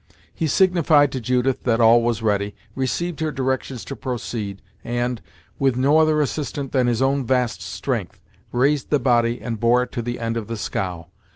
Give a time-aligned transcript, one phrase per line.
[0.33, 5.21] He signified to Judith that all was ready, received her directions to proceed, and,
[5.59, 8.19] with no other assistant than his own vast strength,
[8.51, 11.09] raised the body and bore it to the end of the scow.